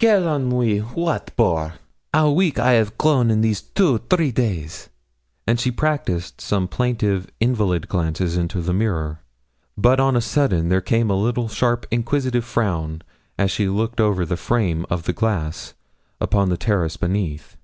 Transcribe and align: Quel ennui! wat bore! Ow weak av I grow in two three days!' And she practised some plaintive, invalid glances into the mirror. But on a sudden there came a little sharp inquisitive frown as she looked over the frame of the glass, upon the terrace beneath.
Quel 0.00 0.26
ennui! 0.26 0.80
wat 0.96 1.30
bore! 1.36 1.74
Ow 2.14 2.30
weak 2.32 2.58
av 2.58 2.88
I 2.88 2.92
grow 2.96 3.20
in 3.20 3.54
two 3.74 3.98
three 4.08 4.30
days!' 4.32 4.88
And 5.46 5.60
she 5.60 5.70
practised 5.70 6.40
some 6.40 6.66
plaintive, 6.66 7.30
invalid 7.40 7.90
glances 7.90 8.38
into 8.38 8.62
the 8.62 8.72
mirror. 8.72 9.20
But 9.76 10.00
on 10.00 10.16
a 10.16 10.22
sudden 10.22 10.70
there 10.70 10.80
came 10.80 11.10
a 11.10 11.14
little 11.14 11.48
sharp 11.48 11.84
inquisitive 11.90 12.46
frown 12.46 13.02
as 13.36 13.50
she 13.50 13.68
looked 13.68 14.00
over 14.00 14.24
the 14.24 14.38
frame 14.38 14.86
of 14.88 15.02
the 15.02 15.12
glass, 15.12 15.74
upon 16.22 16.48
the 16.48 16.56
terrace 16.56 16.96
beneath. 16.96 17.58